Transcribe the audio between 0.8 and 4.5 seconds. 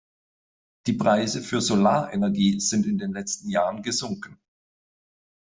Die Preise für Solarenergie sind in den letzten Jahren gesunken.